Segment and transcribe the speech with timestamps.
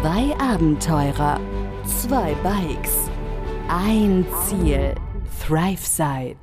[0.00, 1.40] Zwei Abenteurer,
[1.84, 3.10] zwei Bikes,
[3.68, 4.94] ein Ziel,
[5.44, 6.36] ThriveSide.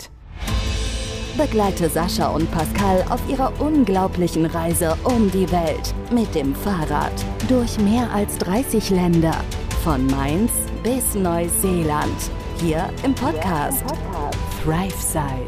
[1.38, 7.13] Begleite Sascha und Pascal auf ihrer unglaublichen Reise um die Welt mit dem Fahrrad
[7.47, 9.36] durch mehr als 30 Länder,
[9.86, 10.52] von Mainz
[10.84, 12.30] bis Neuseeland,
[12.60, 13.86] hier im Podcast,
[14.64, 15.46] ThriveSide.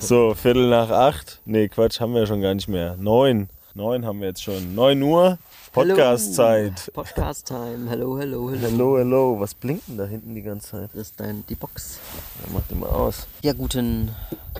[0.00, 1.40] So, Viertel nach acht.
[1.44, 2.96] Nee, Quatsch, haben wir schon gar nicht mehr.
[2.98, 3.48] Neun.
[3.74, 4.74] Neun haben wir jetzt schon.
[4.74, 5.38] Neun Uhr.
[5.72, 6.90] Podcast-Zeit.
[6.92, 7.88] Podcast-Time.
[7.88, 8.60] Hello, hello, hello.
[8.68, 9.40] Hello, hello.
[9.40, 10.90] Was blinkt denn da hinten die ganze Zeit?
[10.92, 11.98] Das ist dein, die Box.
[12.44, 13.26] Ja, mach den mal aus.
[13.40, 14.10] Ja, guten.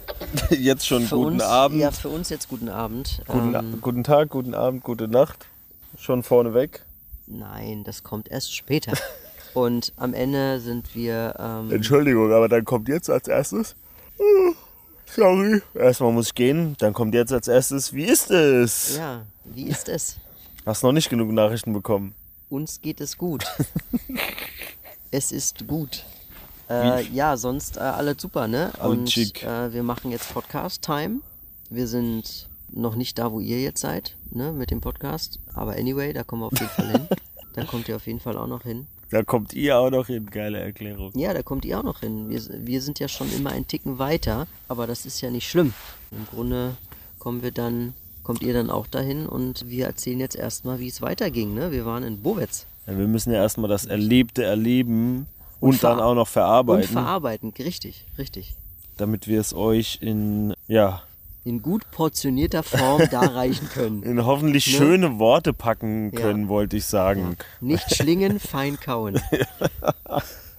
[0.51, 1.81] Jetzt schon Für guten uns, Abend.
[1.81, 3.21] Ja, für uns jetzt guten Abend.
[3.27, 5.47] Guten, Ähm, guten Tag, guten Abend, gute Nacht.
[5.99, 6.83] Schon vorneweg.
[7.27, 8.93] nein, das kommt erst später.
[9.55, 11.35] Und am Ende sind wir.
[11.39, 13.75] Ähm, Entschuldigung, aber dann kommt jetzt als erstes.
[14.19, 14.53] Oh,
[15.15, 15.61] Sorry.
[15.75, 16.75] Erstmal muss ich gehen.
[16.79, 17.93] Dann kommt jetzt als erstes.
[17.93, 18.97] Wie ist es?
[18.97, 20.17] ja, wie ist es?
[20.65, 22.15] Hast noch nicht genug Nachrichten bekommen.
[22.49, 23.45] Uns geht es gut.
[25.11, 26.05] es ist gut.
[26.71, 28.73] Äh, ja, sonst äh, alles super, ne?
[28.81, 29.43] Und schick.
[29.43, 31.21] äh, wir machen jetzt Podcast-Time.
[31.69, 35.41] Wir sind noch nicht da, wo ihr jetzt seid, ne, mit dem Podcast.
[35.53, 37.09] Aber anyway, da kommen wir auf jeden Fall hin.
[37.55, 38.87] Da kommt ihr auf jeden Fall auch noch hin.
[39.11, 40.31] Da kommt ihr auch noch hin.
[40.31, 41.13] Geile Erklärung.
[41.15, 42.31] Ja, da kommt ihr auch noch hin.
[42.31, 45.75] Wir, wir sind ja schon immer ein Ticken weiter, aber das ist ja nicht schlimm.
[46.13, 46.77] Im Grunde
[47.19, 47.93] kommen wir dann,
[48.23, 51.55] kommt ihr dann auch dahin und wir erzählen jetzt erstmal, wie es weiterging.
[51.55, 51.73] Ne?
[51.73, 52.67] Wir waren in Bowetz.
[52.87, 55.27] Ja, wir müssen ja erstmal das Erlebte erleben
[55.61, 58.55] und, ver- dann auch noch Und verarbeiten, verarbeiten, richtig, richtig.
[58.97, 61.03] damit wir es euch in, ja,
[61.45, 64.03] In gut portionierter Form darreichen können.
[64.03, 64.73] in hoffentlich Ne?
[64.79, 66.21] schöne Worte packen Ja.
[66.21, 67.37] können, wollte ich sagen.
[67.61, 69.21] Nicht schlingen, fein kauen.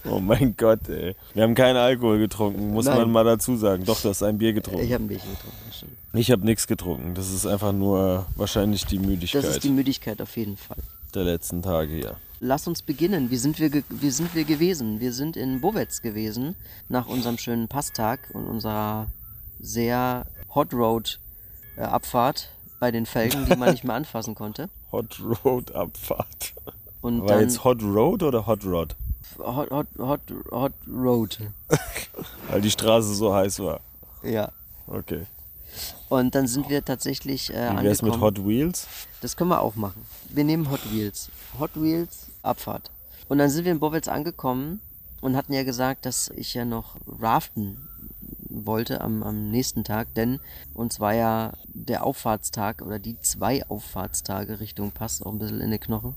[0.05, 1.16] Oh mein Gott, ey.
[1.33, 2.98] Wir haben keinen Alkohol getrunken, muss Nein.
[2.98, 3.86] man mal dazu sagen.
[3.86, 4.83] Doch, du hast ein Bier getrunken.
[4.83, 5.58] Ich habe ein Bierchen getrunken.
[5.72, 5.94] stimmt.
[6.14, 7.16] Ich habe nichts getrunken.
[7.16, 10.78] Das ist einfach nur wahrscheinlich die Müdigkeit Das ist die Müdigkeit auf jeden Fall.
[11.16, 12.16] der letzten Tage hier.
[12.39, 13.31] Lass uns beginnen.
[13.31, 15.00] Wie sind wir, wie sind wir gewesen?
[15.00, 16.55] Wir sind in Bowetz gewesen,
[16.89, 19.08] nach unserem schönen Passtag und unserer
[19.60, 21.20] sehr Hot Road
[21.77, 22.49] äh, Abfahrt
[22.80, 24.70] bei den Felgen, die man nicht mehr anfassen konnte.
[24.92, 26.54] Hot Road Abfahrt.
[27.02, 28.95] Und War dann jetzt Hot Road oder Hot Rod?
[29.39, 30.21] Hot, Hot, Hot,
[30.52, 31.39] Hot Road.
[32.49, 33.80] Weil die Straße so heiß war.
[34.21, 34.52] Ja.
[34.86, 35.21] Okay.
[36.10, 38.22] Und dann sind wir tatsächlich äh, Wie wär's mit angekommen.
[38.22, 38.88] Hot Wheels?
[39.22, 40.06] Das können wir auch machen.
[40.30, 41.30] Wir nehmen Hot Wheels.
[41.60, 42.92] Hot Wheels, Abfahrt.
[43.30, 44.82] Und dann sind wir in Bowitz angekommen
[45.22, 47.78] und hatten ja gesagt, dass ich ja noch raften
[48.50, 50.39] wollte am, am nächsten Tag, denn
[50.73, 55.72] uns war ja der Auffahrtstag oder die zwei Auffahrtstage Richtung Pass auch ein bisschen in
[55.72, 56.16] den Knochen.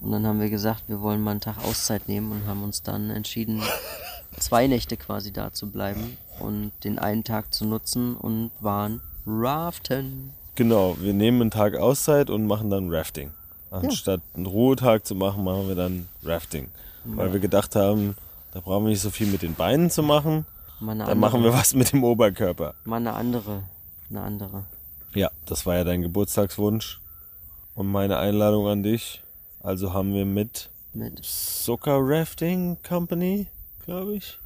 [0.00, 2.82] Und dann haben wir gesagt, wir wollen mal einen Tag Auszeit nehmen und haben uns
[2.82, 3.62] dann entschieden,
[4.38, 10.32] zwei Nächte quasi da zu bleiben und den einen Tag zu nutzen und waren raften.
[10.54, 13.30] Genau, wir nehmen einen Tag Auszeit und machen dann Rafting.
[13.70, 16.68] Anstatt einen Ruhetag zu machen, machen wir dann Rafting.
[17.04, 18.16] Weil wir gedacht haben,
[18.52, 20.44] da brauchen wir nicht so viel mit den Beinen zu machen.
[20.80, 22.74] Dann andere- machen wir was mit dem Oberkörper.
[22.84, 23.62] Mal eine andere.
[24.10, 24.64] Eine andere.
[25.14, 27.00] Ja, das war ja dein Geburtstagswunsch
[27.74, 29.22] und meine Einladung an dich.
[29.62, 33.46] Also haben wir mit Mit Soka Rafting Company,
[33.86, 34.38] glaube ich.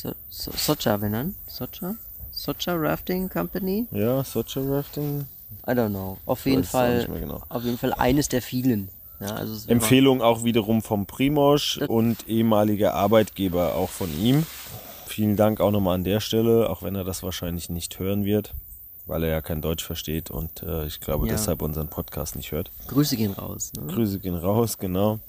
[0.00, 1.34] So so Socha, wenn dann?
[1.46, 1.94] Socha?
[2.30, 3.86] Socha Rafting Company?
[3.90, 5.26] Ja, Socha Rafting.
[5.66, 6.18] I don't know.
[6.26, 7.06] Auf jeden Fall.
[7.06, 7.42] genau.
[7.48, 8.88] Auf jeden Fall eines der vielen.
[9.20, 14.44] Ja, also Empfehlung auch wiederum vom Primosch und ehemaliger Arbeitgeber auch von ihm.
[15.06, 18.54] Vielen Dank auch nochmal an der Stelle, auch wenn er das wahrscheinlich nicht hören wird,
[19.06, 21.34] weil er ja kein Deutsch versteht und äh, ich glaube Ja.
[21.34, 22.70] deshalb unseren Podcast nicht hört.
[22.88, 23.72] Grüße gehen raus.
[23.78, 23.92] Ne?
[23.92, 25.20] Grüße gehen raus, genau.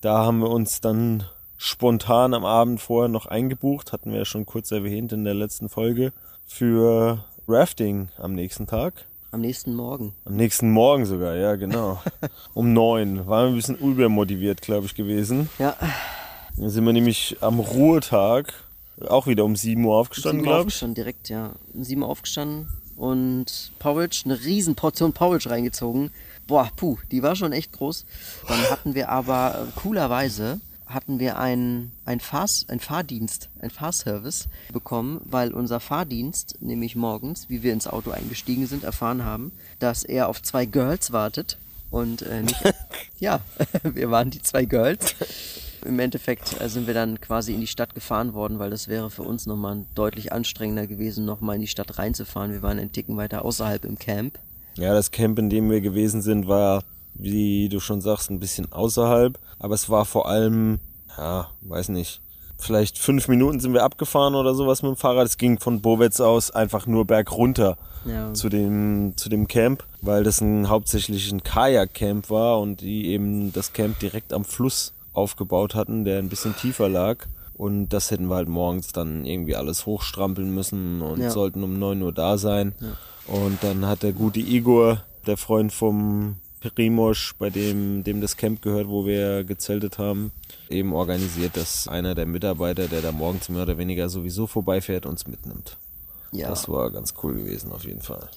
[0.00, 1.24] Da haben wir uns dann
[1.62, 5.68] spontan am Abend vorher noch eingebucht, hatten wir ja schon kurz erwähnt in der letzten
[5.68, 6.12] Folge,
[6.44, 9.06] für Rafting am nächsten Tag.
[9.30, 10.12] Am nächsten Morgen.
[10.24, 12.02] Am nächsten Morgen sogar, ja genau.
[12.54, 13.28] Um neun.
[13.28, 15.48] Waren wir ein bisschen übermotiviert, glaube ich, gewesen.
[15.60, 15.76] Ja,
[16.56, 18.52] Dann sind wir nämlich am Ruhetag
[19.06, 20.66] auch wieder um 7 Uhr aufgestanden, sieben glaube ich.
[20.66, 21.52] aufgestanden, direkt, ja.
[21.72, 26.10] Um sieben aufgestanden und Porridge, eine riesen Portion Porridge reingezogen.
[26.48, 28.04] Boah, puh, die war schon echt groß.
[28.48, 30.60] Dann hatten wir aber äh, coolerweise
[30.94, 37.48] hatten wir einen ein Fahr ein Fahrdienst, ein Fahrservice bekommen, weil unser Fahrdienst nämlich morgens,
[37.48, 41.58] wie wir ins Auto eingestiegen sind, erfahren haben, dass er auf zwei Girls wartet
[41.90, 42.60] und äh, nicht
[43.20, 43.40] ja,
[43.82, 45.14] wir waren die zwei Girls.
[45.84, 49.10] Im Endeffekt äh, sind wir dann quasi in die Stadt gefahren worden, weil das wäre
[49.10, 52.52] für uns nochmal deutlich anstrengender gewesen, nochmal in die Stadt reinzufahren.
[52.52, 54.38] Wir waren einen Ticken weiter außerhalb im Camp.
[54.76, 56.82] Ja, das Camp, in dem wir gewesen sind, war,
[57.14, 59.38] wie du schon sagst, ein bisschen außerhalb.
[59.58, 60.78] Aber es war vor allem,
[61.16, 62.20] ja, weiß nicht,
[62.58, 65.26] vielleicht fünf Minuten sind wir abgefahren oder sowas mit dem Fahrrad.
[65.26, 68.32] Es ging von Bowetz aus einfach nur bergunter Ja.
[68.34, 73.52] zu dem, zu dem Camp, weil das ein hauptsächlich ein Kajak-Camp war und die eben
[73.52, 77.26] das Camp direkt am Fluss aufgebaut hatten, der ein bisschen tiefer lag.
[77.54, 81.30] Und das hätten wir halt morgens dann irgendwie alles hochstrampeln müssen und Ja.
[81.30, 82.74] sollten um 9 Uhr da sein.
[83.26, 86.36] Und dann hat der gute Igor, der Freund vom
[86.70, 90.32] Primosch, bei dem, dem das Camp gehört, wo wir gezeltet haben,
[90.68, 95.26] eben organisiert, dass einer der Mitarbeiter, der da morgens mehr oder weniger sowieso vorbeifährt, uns
[95.26, 95.76] mitnimmt.
[96.32, 96.48] Ja.
[96.48, 98.28] Das war ganz cool gewesen auf jeden Fall.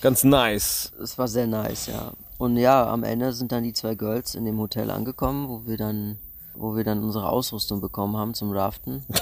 [0.00, 0.92] Ganz nice.
[1.02, 2.12] Es war sehr nice, ja.
[2.38, 5.76] Und ja, am Ende sind dann die zwei Girls in dem Hotel angekommen, wo wir
[5.76, 6.18] dann,
[6.54, 9.04] wo wir dann unsere Ausrüstung bekommen haben zum Raften.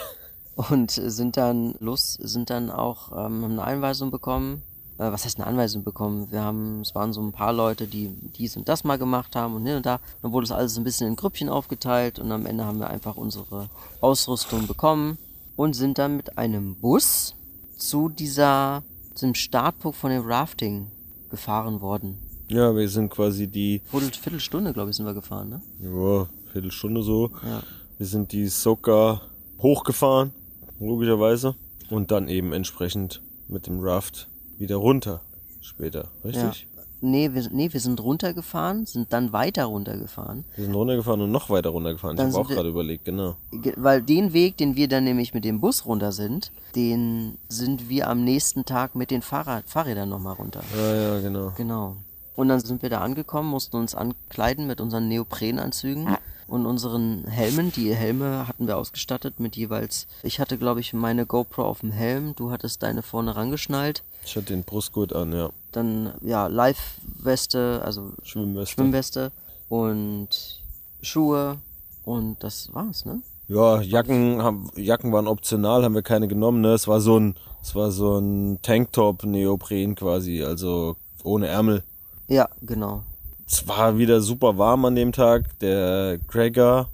[0.57, 4.62] Und sind dann los, sind dann auch, ähm, eine Einweisung bekommen.
[4.99, 6.31] Äh, was heißt eine Anweisung bekommen?
[6.31, 9.55] Wir haben, es waren so ein paar Leute, die dies und das mal gemacht haben
[9.55, 10.00] und hier und da.
[10.23, 13.17] Dann wurde es alles ein bisschen in Grüppchen aufgeteilt und am Ende haben wir einfach
[13.17, 13.69] unsere
[14.00, 15.19] Ausrüstung bekommen
[15.56, 17.35] und sind dann mit einem Bus
[17.76, 18.82] zu dieser,
[19.14, 20.91] zum Startpunkt von dem Rafting
[21.31, 22.19] gefahren worden.
[22.49, 25.62] Ja, wir sind quasi die, Viertel, Viertelstunde, glaube ich, sind wir gefahren, ne?
[25.81, 27.31] ja, Viertelstunde so.
[27.43, 27.62] Ja.
[27.97, 29.23] Wir sind die Soka
[29.58, 30.32] hochgefahren,
[30.79, 31.55] logischerweise.
[31.90, 34.29] Und dann eben entsprechend mit dem Raft
[34.59, 35.21] wieder runter
[35.61, 36.43] später, richtig?
[36.43, 36.53] Ja.
[37.01, 40.45] Nee, wir, nee, wir sind runtergefahren, sind dann weiter runtergefahren.
[40.56, 42.17] Wir sind runtergefahren und noch weiter runtergefahren.
[42.17, 43.37] Dann ich habe auch gerade überlegt, genau.
[43.53, 47.91] Ge- Weil den Weg, den wir dann nämlich mit dem Bus runter sind, den sind
[47.91, 50.62] wir am nächsten Tag mit den Fahrrad, Fahrrädern nochmal runter.
[50.75, 51.53] Ja, ja, genau.
[51.59, 51.97] Genau.
[52.37, 56.17] Und dann sind wir da angekommen, mussten uns ankleiden mit unseren Neoprenanzügen
[56.49, 57.71] und unseren Helmen.
[57.73, 60.07] Die Helme hatten wir ausgestattet mit jeweils.
[60.23, 62.35] Ich hatte, glaube ich, meine GoPro auf dem Helm.
[62.35, 64.03] Du hattest deine vorne rangeschnallt.
[64.25, 65.50] Ich hatte den Brustgurt an, ja.
[65.73, 68.75] Dann, ja, Live-Weste, also Schwimmweste.
[68.75, 69.32] Schwimmweste
[69.69, 70.62] und
[71.03, 71.59] Schuhe.
[72.05, 73.23] Und das war's, ne?
[73.49, 76.61] Ja, Jacken, haben, Jacken waren optional, haben wir keine genommen.
[76.61, 76.73] Ne?
[76.73, 81.82] Es war so ein, es war so ein Tanktop-Neopren quasi, also ohne Ärmel.
[82.29, 83.03] Ja, genau.
[83.47, 85.59] Es war wieder super warm an dem Tag.
[85.59, 86.88] Der Gregor,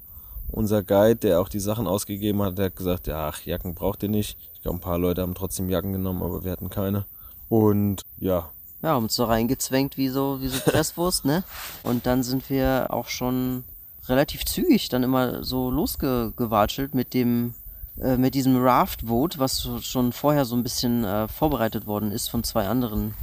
[0.51, 4.03] unser Guide, der auch die Sachen ausgegeben hat, der hat gesagt, ja, ach, Jacken braucht
[4.03, 4.37] ihr nicht.
[4.53, 7.05] Ich glaube, ein paar Leute haben trotzdem Jacken genommen, aber wir hatten keine.
[7.51, 8.49] Und ja,
[8.81, 11.43] Ja, haben uns so reingezwängt wie so, wie so Presswurst, ne?
[11.83, 13.65] Und dann sind wir auch schon
[14.07, 17.53] relativ zügig dann immer so losgewatschelt mit dem,
[17.99, 22.45] äh, mit diesem Raft-Boot, was schon vorher so ein bisschen äh, vorbereitet worden ist von
[22.45, 23.15] zwei anderen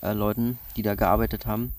[0.00, 1.72] äh, Leuten, die da gearbeitet haben,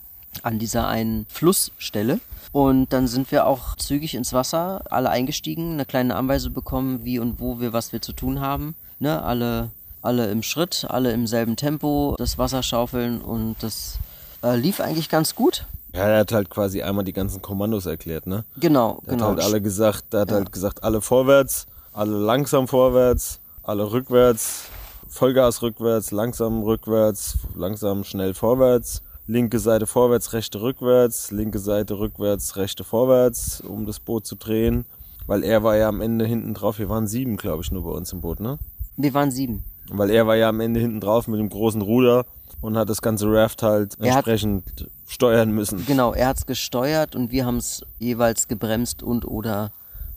[0.44, 2.20] an dieser einen Flussstelle.
[2.52, 7.18] Und dann sind wir auch zügig ins Wasser, alle eingestiegen, eine kleine Anweisung bekommen, wie
[7.18, 8.76] und wo wir, was wir zu tun haben.
[9.00, 9.72] Ne, alle,
[10.02, 13.98] alle im Schritt, alle im selben Tempo, das Wasser schaufeln und das
[14.44, 15.66] äh, lief eigentlich ganz gut.
[15.94, 18.44] ja, er hat halt quasi einmal die ganzen Kommandos erklärt, ne?
[18.60, 19.26] Genau, Er genau.
[19.26, 24.64] hat halt alle gesagt, er hat halt gesagt, alle vorwärts, alle langsam vorwärts, alle rückwärts,
[25.08, 32.56] Vollgas rückwärts, langsam rückwärts, langsam schnell vorwärts, linke Seite vorwärts, rechte rückwärts, linke Seite rückwärts,
[32.56, 34.86] rechte vorwärts, um das Boot zu drehen.
[35.28, 37.92] Weil er war ja am Ende hinten drauf, wir waren sieben, glaube ich, nur bei
[37.92, 38.58] uns im Boot, ne?
[38.98, 39.64] wir waren sieben.
[39.98, 42.26] Weil er war ja am Ende hinten drauf mit dem großen Ruder
[42.62, 45.86] und hat das ganze Raft halt Er hat- entsprechend steuern müssen.
[45.86, 49.72] Genau, er hat's gesteuert und wir haben es jeweils gebremst und oder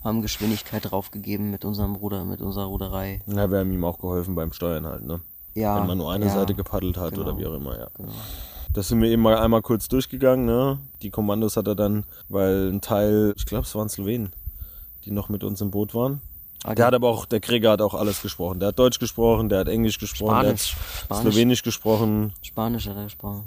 [0.04, 3.22] haben Geschwindigkeit draufgegeben mit unserem Ruder, mit unserer Ruderei.
[3.26, 5.20] Ja, wir haben ihm auch geholfen beim Steuern halt, ne?
[5.54, 5.78] Ja.
[5.80, 7.38] wenn man nur eine ja, Seite gepaddelt hat oder genau.
[7.38, 7.88] wie auch immer, ja.
[8.72, 10.78] Das sind wir eben mal einmal kurz durchgegangen, ne?
[11.02, 14.30] Die Kommandos hat er dann, weil ein Teil, ich glaube, es waren Slowenen,
[15.04, 16.20] die noch mit uns im Boot waren.
[16.62, 18.58] Ah, Der hat aber auch, der Krieger hat auch alles gesprochen.
[18.60, 20.72] Der hat Deutsch gesprochen, der hat Englisch gesprochen, Spanisch.
[20.74, 21.32] der hat Spanisch.
[21.34, 22.32] Slowenisch gesprochen.
[22.42, 23.44] Spanisch hat er gesprochen.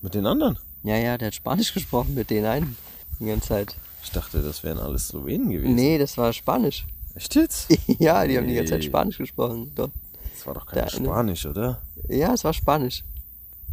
[0.00, 0.58] Mit den anderen.
[0.82, 2.76] Ja, ja, der hat Spanisch gesprochen mit denen einen.
[3.20, 3.76] Die ganze Zeit.
[4.02, 5.74] Ich dachte, das wären alles Slowenen gewesen.
[5.74, 6.86] Nee, das war Spanisch.
[7.14, 7.68] Echt jetzt?
[7.98, 8.86] ja, die haben die ganze Zeit Nee.
[8.86, 9.72] Spanisch gesprochen.
[9.74, 9.90] Doch.
[10.34, 11.80] Das war doch kein Der eine- Spanisch, oder?
[12.08, 13.02] Ja, es war Spanisch.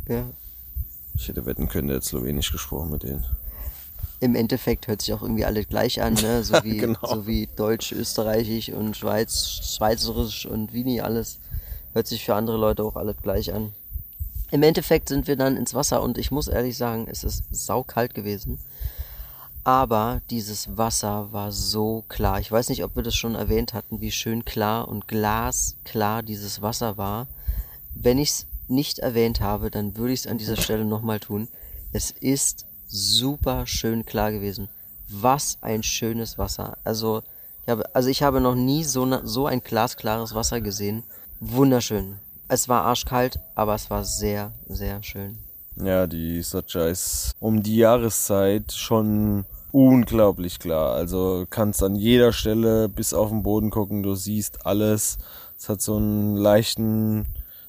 [0.08, 0.26] Ja.
[1.18, 3.24] Ich hätte wetten können, der hat Slowenisch gesprochen mit denen.
[4.20, 6.44] Im Endeffekt hört sich auch irgendwie alle gleich an, ne?
[6.44, 7.00] So wie, Genau.
[7.08, 11.40] so wie Deutsch, Österreichisch und Schweiz, Schweizerisch und Wini alles.
[11.94, 13.74] Hört sich für andere Leute auch alles gleich an.
[14.52, 18.14] Im Endeffekt sind wir dann ins Wasser und ich muss ehrlich sagen, es ist saukalt
[18.14, 18.60] gewesen.
[19.64, 22.40] Aber dieses Wasser war so klar.
[22.40, 26.62] Ich weiß nicht, ob wir das schon erwähnt hatten, wie schön klar und glasklar dieses
[26.62, 27.26] Wasser war.
[27.96, 31.48] Wenn ich es nicht erwähnt habe, dann würde ich es an dieser Stelle nochmal tun.
[31.94, 34.70] Es ist super schön klar gewesen.
[35.08, 36.78] Was ein schönes Wasser.
[36.84, 37.22] Also
[37.64, 41.04] ich habe, also ich habe noch nie so, so ein glasklares Wasser gesehen.
[41.40, 42.20] Wunderschön.
[42.48, 45.38] Es war arschkalt, aber es war sehr, sehr schön.
[45.78, 50.94] Ja, die Socha ist um die Jahreszeit schon unglaublich klar.
[50.94, 55.18] Also kannst an jeder Stelle bis auf den Boden gucken, du siehst alles.
[55.58, 57.26] Es hat so einen leichten,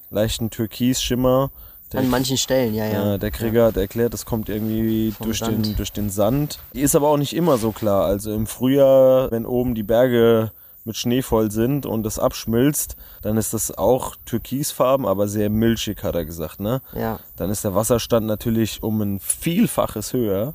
[0.09, 1.51] leichten Türkisschimmer.
[1.93, 3.11] Der, An manchen Stellen, ja, ja.
[3.11, 5.65] ja, der Krieger hat erklärt, das kommt irgendwie Vom durch Sand.
[5.65, 6.59] den, durch den Sand.
[6.73, 8.05] Die ist aber auch nicht immer so klar.
[8.05, 10.51] Also im Frühjahr, wenn oben die Berge
[10.83, 16.03] mit Schnee voll sind und es abschmilzt, dann ist das auch türkisfarben, aber sehr milchig,
[16.03, 16.81] hat er gesagt, ne?
[16.93, 20.53] Ja, Dann ist der Wasserstand natürlich um ein Vielfaches höher.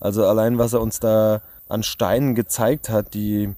[0.00, 3.54] Also allein, was er uns da an Steinen gezeigt hat, die,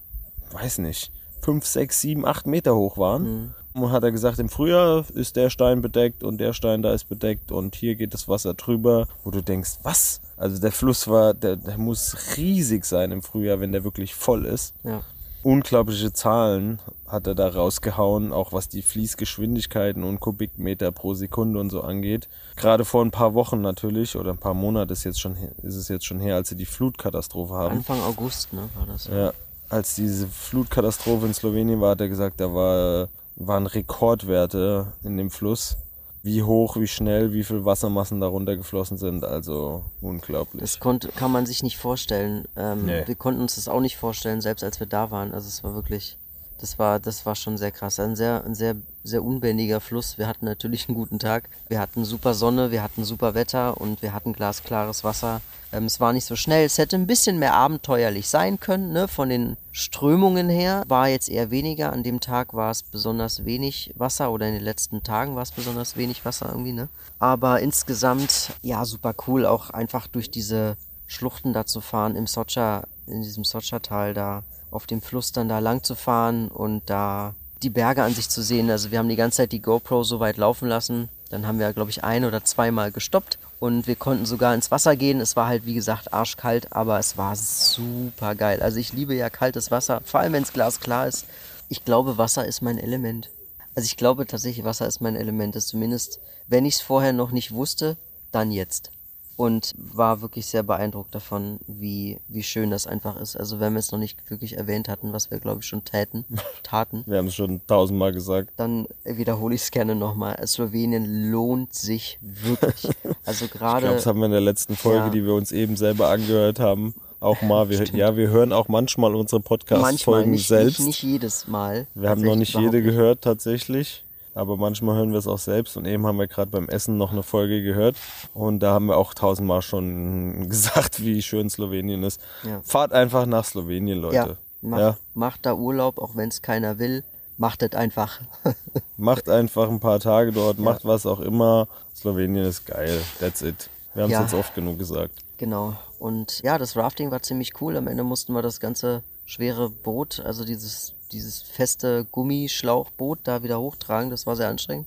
[0.52, 3.54] weiß nicht, fünf, sechs, sieben, acht Meter hoch waren.
[3.74, 7.08] Und hat er gesagt, im Frühjahr ist der Stein bedeckt und der Stein da ist
[7.08, 10.20] bedeckt und hier geht das Wasser drüber, wo du denkst, was?
[10.36, 14.46] Also der Fluss war, der, der muss riesig sein im Frühjahr, wenn der wirklich voll
[14.46, 15.02] ist ja.
[15.42, 16.78] unglaubliche Zahlen
[17.08, 22.28] hat er da rausgehauen, auch was die Fließgeschwindigkeiten und Kubikmeter pro Sekunde und so angeht.
[22.56, 25.88] Gerade vor ein paar Wochen natürlich oder ein paar Monate ist jetzt schon ist es
[25.88, 27.78] jetzt schon her, als sie die Flutkatastrophe haben.
[27.78, 29.06] Anfang August, ne, war das.
[29.06, 29.32] Ja,
[29.68, 35.30] als diese Flutkatastrophe in Slowenien war, hat er gesagt, da war, waren Rekordwerte in dem
[35.30, 35.76] Fluss.
[36.22, 39.24] Wie hoch, wie schnell, wie viel Wassermassen da runtergeflossen sind.
[39.24, 40.60] Also unglaublich.
[40.62, 42.46] Das konnte, kann man sich nicht vorstellen.
[42.56, 43.06] Ähm, Nee.
[43.06, 45.34] Wir konnten uns das auch nicht vorstellen, selbst als wir da waren.
[45.34, 46.16] Also es war wirklich,
[46.58, 48.00] das war, das war schon sehr krass.
[48.00, 50.18] Ein sehr, ein sehr, sehr unbändiger Fluss.
[50.18, 51.48] Wir hatten natürlich einen guten Tag.
[51.68, 55.40] Wir hatten super Sonne, wir hatten super Wetter und wir hatten glasklares Wasser.
[55.72, 56.64] Ähm, es war nicht so schnell.
[56.64, 59.08] Es hätte ein bisschen mehr abenteuerlich sein können, ne?
[59.08, 61.92] Von den Strömungen her war jetzt eher weniger.
[61.92, 65.52] An dem Tag war es besonders wenig Wasser oder in den letzten Tagen war es
[65.52, 66.88] besonders wenig Wasser irgendwie, ne?
[67.18, 72.84] Aber insgesamt, ja, super cool, auch einfach durch diese Schluchten da zu fahren, im Socha,
[73.06, 74.42] in diesem Socha-Tal da,
[74.74, 78.42] auf dem Fluss dann da lang zu fahren und da die Berge an sich zu
[78.42, 78.70] sehen.
[78.70, 81.08] Also wir haben die ganze Zeit die GoPro so weit laufen lassen.
[81.30, 84.96] Dann haben wir, glaube ich, ein oder zweimal gestoppt und wir konnten sogar ins Wasser
[84.96, 85.20] gehen.
[85.20, 88.62] Es war halt, wie gesagt, arschkalt, aber es war super geil.
[88.62, 91.24] Also ich liebe ja kaltes Wasser, vor allem wenn es glasklar ist.
[91.68, 93.30] Ich glaube, Wasser ist mein Element.
[93.74, 95.56] Also ich glaube tatsächlich, Wasser ist mein Element.
[95.56, 97.96] Das zumindest, wenn ich es vorher noch nicht wusste,
[98.30, 98.90] dann jetzt.
[99.36, 103.36] Und war wirklich sehr beeindruckt davon, wie, wie schön das einfach ist.
[103.36, 106.24] Also wenn wir es noch nicht wirklich erwähnt hatten, was wir glaube ich schon täten,
[106.62, 108.50] taten, Wir haben es schon tausendmal gesagt.
[108.56, 110.36] dann wiederhole ich es gerne nochmal.
[110.46, 112.88] Slowenien lohnt sich wirklich.
[113.26, 113.80] Also Ich gerade.
[113.82, 115.08] glaube, das haben wir in der letzten Folge, Ja.
[115.10, 117.70] die wir uns eben selber angehört haben, auch mal.
[117.70, 120.78] Wir, ja, wir hören auch manchmal unsere Podcast-Folgen nicht, selbst.
[120.80, 121.86] nicht, nicht jedes Mal.
[121.94, 124.03] wir haben noch nicht jede überhaupt gehört tatsächlich,
[124.34, 125.76] aber manchmal hören wir es auch selbst.
[125.76, 127.96] Und eben haben wir gerade beim Essen noch eine Folge gehört.
[128.34, 132.20] Und da haben wir auch tausendmal schon gesagt, wie schön Slowenien ist.
[132.42, 132.60] Ja.
[132.64, 134.12] Fahrt einfach nach Slowenien, nicht.
[134.12, 134.36] Ja, Leute.
[134.60, 134.96] macht, Ja.
[135.14, 137.04] macht da Urlaub, auch wenn es keiner will.
[137.36, 138.20] Macht das einfach.
[138.96, 141.66] Macht einfach ein paar Tage dort, macht was auch immer.
[141.92, 143.00] Slowenien ist geil.
[143.18, 143.68] That's it.
[143.92, 145.18] Wir haben es jetzt oft genug gesagt.
[145.38, 145.74] Genau.
[145.98, 147.76] Und ja, das Rafting war ziemlich cool.
[147.76, 153.60] Am Ende mussten wir das ganze schwere Boot, also dieses, dieses feste Gummischlauchboot da wieder
[153.60, 154.10] hochtragen.
[154.10, 154.86] Das war sehr anstrengend.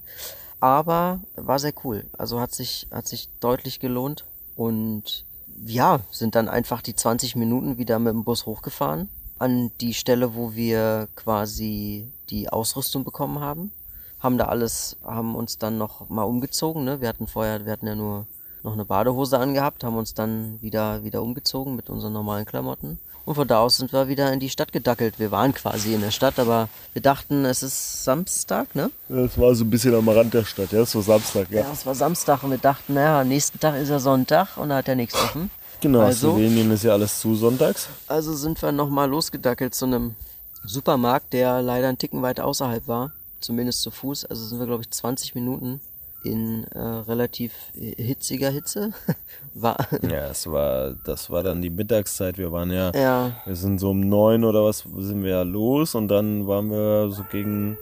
[0.59, 2.05] Aber war sehr cool.
[2.17, 4.25] Also hat sich, hat sich deutlich gelohnt.
[4.55, 5.25] Und
[5.65, 9.09] ja, sind dann einfach die 20 Minuten wieder mit dem Bus hochgefahren.
[9.39, 13.71] An die Stelle, wo wir quasi die Ausrüstung bekommen haben.
[14.19, 17.01] Haben da alles, haben uns dann noch mal umgezogen, ne?
[17.01, 18.25] Wir hatten vorher, wir hatten ja nur
[18.63, 22.99] noch eine Badehose angehabt, haben uns dann wieder, wieder umgezogen mit unseren normalen Klamotten.
[23.27, 25.19] Und von da aus sind wir wieder in die Stadt gedackelt.
[25.19, 28.89] Wir waren quasi in der Stadt, aber wir dachten, es ist Samstag, ne?
[29.09, 31.93] Das war so ein bisschen am Rand der Stadt, ja, so Samstag, Ja, es war
[31.93, 35.13] Samstag und wir dachten, naja, nächsten Tag ist ja Sonntag und da hat er nichts
[35.15, 35.51] offen.
[35.81, 37.89] Genau, Also- Slowenien ist ja alles zu sonntags.
[38.07, 40.15] Also sind wir nochmal losgedackelt zu einem
[40.63, 43.11] Supermarkt, der leider einen Ticken weit außerhalb war.
[43.41, 44.23] Zumindest zu Fuß.
[44.23, 45.81] Also sind wir, glaube ich, 20 Minuten
[46.23, 48.91] in äh, relativ hitziger Hitze.
[49.53, 52.37] war, Ja, es war, das war dann die Mittagszeit.
[52.37, 55.95] Wir waren ja, ja, wir sind so um neun oder was sind wir ja los
[55.95, 57.77] und dann waren wir so gegen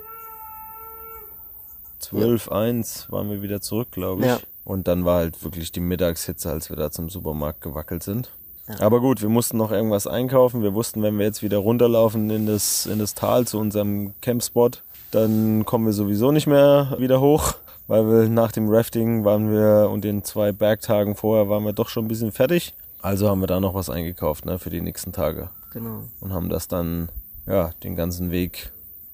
[2.00, 4.28] zwölf, eins waren wir wieder zurück, glaube ich.
[4.28, 4.40] Ja.
[4.64, 8.32] Und dann war halt wirklich die Mittagshitze, als wir da zum Supermarkt gewackelt sind.
[8.80, 10.64] Aber gut, wir mussten noch irgendwas einkaufen.
[10.64, 14.82] Wir wussten, wenn wir jetzt wieder runterlaufen in das, in das Tal zu unserem Campspot,
[15.12, 17.54] dann kommen wir sowieso nicht mehr wieder hoch.
[17.88, 21.90] Weil wir nach dem Rafting waren wir und den zwei Bergtagen vorher waren wir doch
[21.90, 22.74] schon ein bisschen fertig.
[23.02, 25.50] Also haben wir da noch was eingekauft, ne, für die nächsten Tage.
[25.72, 26.04] genau.
[26.20, 27.10] Und haben das dann,
[27.46, 28.72] ja, den ganzen Weg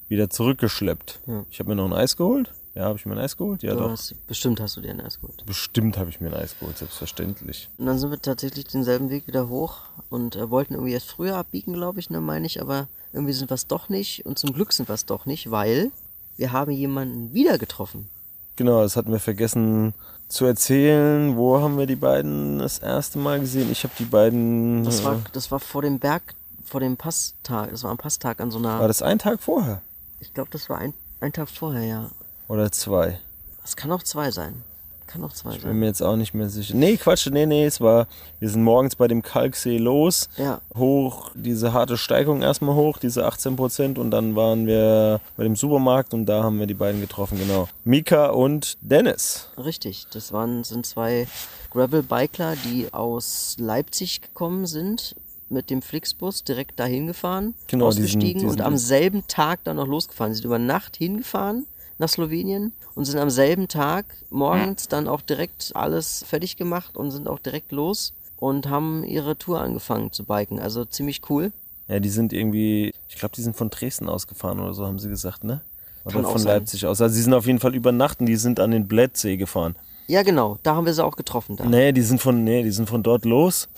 [0.07, 1.19] wieder zurückgeschleppt.
[1.27, 1.43] Ja.
[1.49, 2.51] Ich habe mir noch ein Eis geholt.
[2.73, 3.63] Ja, habe ich mir ein Eis geholt?
[3.63, 3.89] Ja, Du doch.
[3.91, 5.43] hast, bestimmt hast du dir ein Eis geholt.
[5.45, 7.69] Bestimmt habe ich mir ein Eis geholt, selbstverständlich.
[7.77, 11.35] Und dann sind wir tatsächlich denselben Weg wieder hoch und äh, wollten irgendwie erst früher
[11.35, 14.53] abbiegen, glaube ich, ne, meine ich, aber irgendwie sind wir es doch nicht und zum
[14.53, 15.91] Glück sind wir es doch nicht, weil
[16.37, 18.07] wir haben jemanden wieder getroffen.
[18.55, 19.93] Genau, das hatten wir vergessen
[20.27, 21.35] zu erzählen.
[21.35, 23.71] Wo haben wir die beiden das erste Mal gesehen?
[23.71, 24.83] Ich habe die beiden.
[24.83, 27.71] Das war, äh, das war vor dem Berg, vor dem Passtag.
[27.71, 28.79] Das war am Passtag an so einer.
[28.79, 29.81] war das ein Tag vorher?
[30.19, 32.11] Ich glaube, das war ein, ein Tag vorher, ja.
[32.47, 33.19] Oder zwei?
[33.61, 34.63] Das kann auch zwei sein.
[35.11, 35.79] Kann auch zwei Ich bin sein.
[35.79, 36.75] mir jetzt auch nicht mehr sicher.
[36.75, 38.07] Nee, Quatsch, nee, nee, es war,
[38.39, 40.61] wir sind morgens bei dem Kalksee los, Ja.
[40.75, 45.55] hoch, diese harte Steigung erstmal hoch, diese 18 Prozent und dann waren wir bei dem
[45.55, 47.67] Supermarkt und da haben wir die beiden getroffen, genau.
[47.83, 49.49] Mika und Dennis.
[49.57, 50.05] Richtig.
[50.13, 51.27] Das waren, sind zwei
[51.71, 55.15] Gravel-Bikler, die aus Leipzig gekommen sind.
[55.49, 59.75] Mit dem Flixbus direkt dahin gefahren, Genau, ausgestiegen die und sind- am selben Tag dann
[59.75, 60.31] noch losgefahren.
[60.33, 61.65] Sie sind über Nacht hingefahren
[62.01, 67.11] nach Slowenien und sind am selben Tag morgens dann auch direkt alles fertig gemacht und
[67.11, 70.59] sind auch direkt los und haben ihre Tour angefangen zu biken.
[70.59, 71.53] Also ziemlich cool.
[71.87, 75.09] Ja, die sind irgendwie, ich glaube, die sind von Dresden ausgefahren oder so, haben sie
[75.09, 75.61] gesagt, ne?
[76.03, 76.41] Oder Kann von.
[76.41, 76.99] Leipzig aus.
[76.99, 79.75] Also sie sind auf jeden Fall über Nacht und die sind an den Blättsee gefahren.
[80.07, 80.57] Ja, genau.
[80.63, 81.55] Da haben wir sie auch getroffen.
[81.55, 81.65] Da.
[81.65, 83.69] Nee, die sind von, nee, die sind von dort los.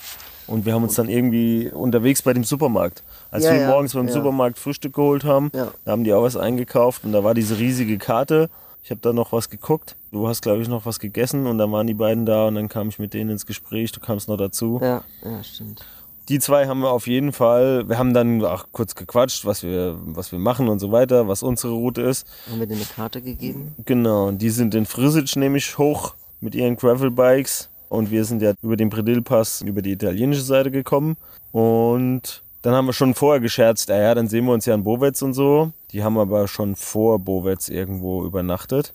[0.47, 3.03] Und wir haben uns dann irgendwie unterwegs bei dem Supermarkt.
[3.31, 4.13] Als Ja, wir ja, morgens beim ja.
[4.13, 7.97] Supermarkt Frühstück geholt haben, da haben die auch was eingekauft und da war diese riesige
[7.97, 8.49] Karte.
[8.83, 9.95] Ich habe da noch was geguckt.
[10.11, 12.67] Du hast, glaube ich, noch was gegessen und dann waren die beiden da und dann
[12.67, 13.93] kam ich mit denen ins Gespräch.
[13.93, 14.79] Du kamst noch dazu.
[14.81, 15.85] Ja, ja, stimmt.
[16.29, 17.87] Die zwei haben wir auf jeden Fall.
[17.89, 21.43] Wir haben dann auch kurz gequatscht, was wir, was wir machen und so weiter, was
[21.43, 22.27] unsere Route ist.
[22.49, 23.75] Haben wir dir eine Karte gegeben?
[23.85, 28.53] Genau, und die sind in Frisic nämlich hoch mit ihren Gravelbikes und wir sind ja
[28.63, 31.15] über den Predilpass über die italienische Seite gekommen
[31.51, 34.83] und dann haben wir schon vorher gescherzt, ah ja, dann sehen wir uns ja in
[34.83, 35.71] Bovets und so.
[35.91, 38.93] Die haben aber schon vor Bovets irgendwo übernachtet.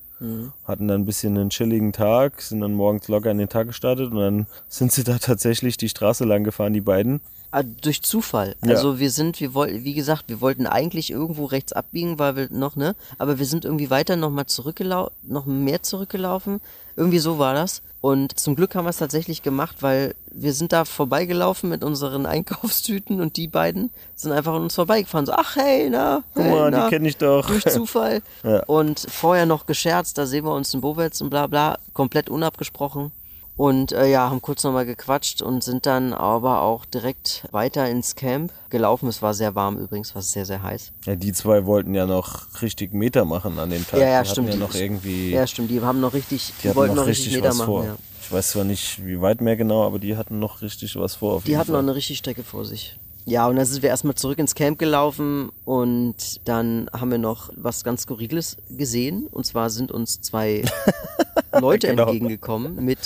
[0.64, 4.10] Hatten dann ein bisschen einen chilligen Tag, sind dann morgens locker in den Tag gestartet
[4.10, 7.20] und dann sind sie da tatsächlich die Straße lang gefahren, die beiden.
[7.52, 8.56] Ah, durch Zufall.
[8.64, 8.70] Ja.
[8.70, 12.48] Also wir sind, wir wollten, wie gesagt, wir wollten eigentlich irgendwo rechts abbiegen, weil wir
[12.50, 12.96] noch, ne?
[13.16, 16.60] Aber wir sind irgendwie weiter nochmal zurückgelaufen, noch mehr zurückgelaufen.
[16.96, 17.82] Irgendwie so war das.
[18.00, 22.26] Und zum Glück haben wir es tatsächlich gemacht, weil wir sind da vorbeigelaufen mit unseren
[22.26, 25.26] Einkaufstüten und die beiden sind einfach an uns vorbeigefahren.
[25.26, 26.84] So, ach hey, na, Guck hey, mal, na.
[26.84, 27.46] die kenne ich doch.
[27.46, 28.22] durch Zufall.
[28.44, 28.62] Ja.
[28.64, 33.10] Und vorher noch gescherzt, da sehen wir uns in Bowetz und bla bla, komplett unabgesprochen.
[33.58, 38.14] Und äh, ja, haben kurz nochmal gequatscht und sind dann aber auch direkt weiter ins
[38.14, 39.08] Camp gelaufen.
[39.08, 40.92] Es war sehr warm übrigens, war sehr, sehr heiß.
[41.06, 43.98] Ja, die zwei wollten ja noch richtig Meter machen an dem Tag.
[44.00, 44.50] Ja, ja, die stimmt.
[44.50, 47.08] Hatten ja noch irgendwie, Ja, stimmt, die haben noch richtig, die, die wollten noch noch
[47.08, 47.66] richtig, richtig Meter was machen.
[47.66, 47.84] vor.
[47.84, 47.96] Ja.
[48.22, 51.42] Ich weiß zwar nicht, wie weit mehr genau, aber die hatten noch richtig was vor.
[51.44, 51.84] Die hatten noch Fall.
[51.84, 52.96] eine richtige Strecke vor sich.
[53.24, 56.14] Ja, und dann sind wir erstmal zurück ins Camp gelaufen und
[56.46, 59.26] dann haben wir noch was ganz Skurriles gesehen.
[59.32, 60.62] Und zwar sind uns zwei
[61.60, 62.04] Leute Genau.
[62.04, 62.98] entgegengekommen mit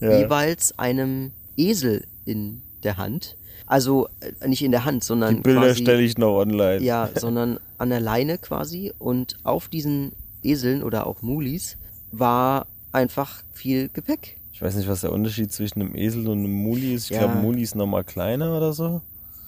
[0.00, 0.18] Ja.
[0.18, 3.36] jeweils einem Esel in der Hand.
[3.66, 6.82] Also äh, nicht in der Hand, sondern Die Bilder stelle ich noch online.
[6.84, 8.92] ja, sondern an der Leine quasi.
[8.98, 11.76] Und auf diesen Eseln oder auch Mulis
[12.12, 14.36] war einfach viel Gepäck.
[14.52, 17.04] Ich weiß nicht, was der Unterschied zwischen einem Esel und einem Muli ist.
[17.04, 17.24] Ich Ja.
[17.24, 19.02] glaube, Muli ist nochmal kleiner oder so.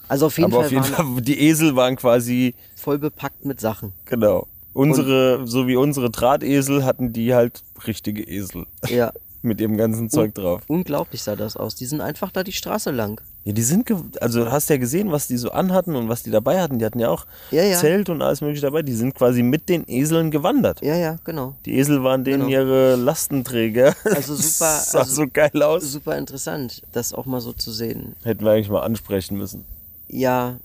[0.08, 0.84] Also auf jeden aber Fall auf jeden
[1.14, 3.92] Fall, die Esel waren quasi, voll bepackt mit Sachen.
[4.06, 4.46] genau.
[4.74, 8.66] Unsere, so wie unsere Drahtesel hatten die halt richtige Esel.
[8.88, 9.12] Ja.
[9.40, 10.62] Mit ihrem ganzen Zeug drauf.
[10.66, 11.76] Unglaublich sah das aus.
[11.76, 13.20] Die sind einfach da die Straße lang.
[13.44, 13.88] Ja, die sind,
[14.20, 16.78] also hast ja gesehen, was die so anhatten und was die dabei hatten.
[16.80, 17.76] Die hatten ja auch Ja, ja.
[17.78, 18.82] Zelt und alles mögliche dabei.
[18.82, 20.82] Die sind quasi mit den Eseln gewandert.
[20.82, 21.54] Ja, ja, genau.
[21.66, 22.50] Die Esel waren denen Genau.
[22.50, 23.94] ihre Lastenträger.
[24.04, 25.84] Also super, Das sah also so geil aus.
[25.84, 28.16] super interessant, das auch mal so zu sehen.
[28.24, 29.64] Hätten wir eigentlich mal ansprechen müssen.
[30.08, 30.58] Ja,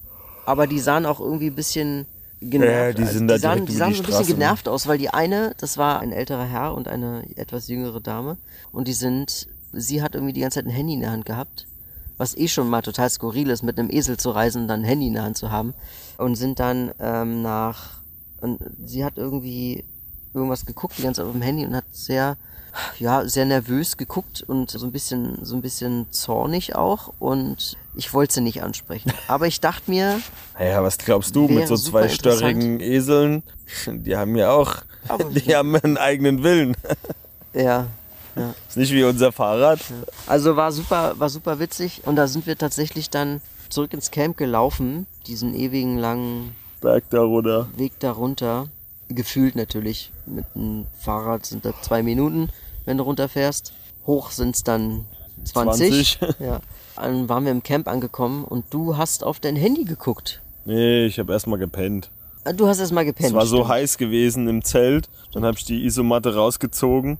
[0.45, 2.05] aber die sahen auch irgendwie ein bisschen
[2.49, 2.99] genervt.
[2.99, 4.33] Ja, die sind da die sahen, die sahen so ein bisschen ne?
[4.33, 8.37] genervt aus, weil die eine, das war ein älterer Herr und eine etwas jüngere Dame.
[8.71, 11.67] Und die sind, sie hat irgendwie die ganze Zeit ein Handy in der Hand gehabt.
[12.17, 14.85] Was eh schon mal total skurril ist, mit einem Esel zu reisen und dann ein
[14.85, 15.73] Handy in der Hand zu haben.
[16.17, 17.99] Und sind dann ähm, nach,
[18.39, 19.83] und sie hat irgendwie
[20.33, 22.37] irgendwas geguckt, die ganze Zeit auf dem Handy und hat sehr,
[22.99, 27.13] ja, sehr nervös geguckt und so ein bisschen, so ein bisschen zornig auch.
[27.19, 29.11] Und ich wollte sie nicht ansprechen.
[29.27, 30.19] Aber ich dachte mir,
[30.57, 33.43] Naja, was glaubst du mit so zwei störrigen Eseln?
[33.87, 36.75] Die haben ja auch, Aber- die haben einen eigenen Willen.
[37.53, 37.87] ja,
[38.67, 39.79] Ist nicht wie unser Fahrrad.
[40.27, 44.37] Also war super, war super witzig und da sind wir tatsächlich dann zurück ins Camp
[44.37, 47.67] gelaufen, diesen ewigen langen Berg da runter.
[47.77, 48.67] Weg da runter.
[49.09, 50.11] Gefühlt natürlich.
[50.25, 52.49] Mit dem Fahrrad sind das zwei Minuten,
[52.85, 53.73] wenn du runterfährst.
[54.07, 55.05] Hoch sind es dann
[55.43, 56.19] 20.
[56.19, 56.39] 20.
[56.39, 56.59] Ja.
[56.95, 60.41] Dann waren wir im Camp angekommen und du hast auf dein Handy geguckt.
[60.65, 62.09] Nee, ich habe erstmal gepennt.
[62.45, 63.29] Ah, Du hast erst mal gepennt.
[63.29, 63.69] Es war so stimmt.
[63.69, 65.09] heiß gewesen im Zelt.
[65.33, 67.17] Dann habe ich die Isomatte rausgezogen,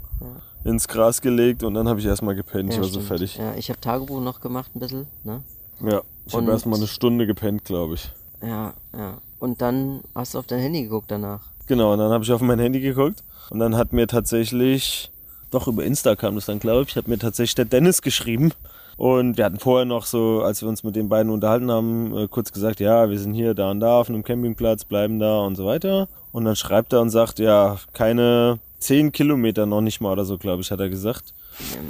[0.63, 2.69] ins Gras gelegt und dann habe ich erstmal gepennt.
[2.73, 3.07] Ja, ich war so stimmt.
[3.07, 3.37] fertig.
[3.37, 5.07] Ja, ich habe Tagebuch noch gemacht ein bisschen.
[5.23, 5.41] Ne?
[5.81, 8.11] Ja, ich habe erstmal eine Stunde gepennt, glaube ich.
[8.41, 9.17] Ja, ja.
[9.39, 11.47] Und dann hast du auf dein Handy geguckt danach.
[11.67, 15.11] Genau, und dann habe ich auf mein Handy geguckt und dann hat mir tatsächlich,
[15.51, 18.51] doch über Insta kam das dann, glaube ich, hat mir tatsächlich der Dennis geschrieben.
[18.95, 22.27] Und wir hatten vorher noch so, als wir uns mit den beiden unterhalten haben, äh,
[22.27, 25.55] kurz gesagt, ja, wir sind hier, da und da auf einem Campingplatz, bleiben da und
[25.55, 26.07] so weiter.
[26.31, 30.37] Und dann schreibt er und sagt, ja, keine zehn Kilometer noch nicht mal oder so,
[30.37, 31.33] glaube ich, hat er gesagt.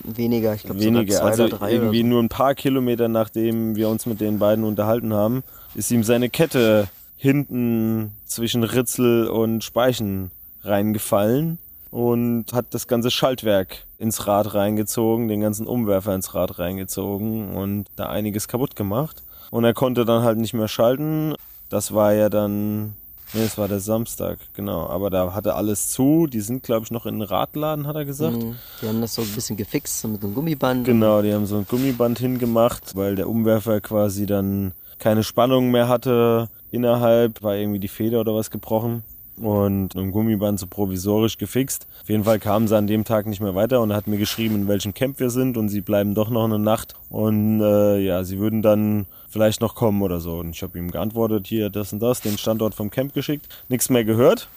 [0.03, 2.13] Weniger, ich glaube Weniger, zwei also oder drei irgendwie oder so.
[2.13, 5.43] nur ein paar Kilometer nachdem wir uns mit den beiden unterhalten haben,
[5.75, 6.88] ist ihm seine Kette
[7.23, 10.29] hinten zwischen Ritzel und Speichen
[10.63, 11.57] reingefallen
[11.89, 17.86] und hat das ganze Schaltwerk ins Rad reingezogen, den ganzen Umwerfer ins Rad reingezogen und
[17.95, 19.23] da einiges kaputt gemacht.
[19.51, 21.33] Und er konnte dann halt nicht mehr schalten.
[21.69, 22.95] Das war ja dann,
[23.31, 24.88] nee, das war der Samstag, genau.
[24.88, 26.27] Aber da hatte alles zu.
[26.27, 28.36] Die sind, glaube ich, noch in den Radladen, hat er gesagt.
[28.36, 28.55] Mhm.
[28.81, 30.83] Die haben das so ein bisschen gefixt, so mit einem Gummiband.
[30.83, 35.88] Genau, die haben so ein Gummiband hingemacht, weil der Umwerfer quasi dann keine Spannung mehr
[35.88, 39.03] hatte innerhalb, war irgendwie die Feder oder was gebrochen
[39.38, 41.88] und mit einem Gummiband so provisorisch gefixt.
[42.01, 44.55] Auf jeden Fall kamen sie an dem Tag nicht mehr weiter und hat mir geschrieben,
[44.55, 48.23] in welchem Camp wir sind und sie bleiben doch noch eine Nacht und äh, ja,
[48.23, 50.38] sie würden dann vielleicht noch kommen oder so.
[50.39, 53.89] Und ich habe ihm geantwortet, hier das und das, den Standort vom Camp geschickt, nichts
[53.89, 54.47] mehr gehört.